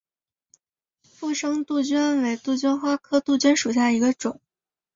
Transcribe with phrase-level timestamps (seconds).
[1.03, 4.41] 附生杜鹃为杜鹃花科杜鹃属下的一个种。